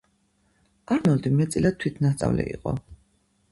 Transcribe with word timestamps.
არნოლდი 0.95 1.33
მეტწილად 1.35 1.79
თვითნასწავლი 1.85 2.49
იყო. 2.57 2.77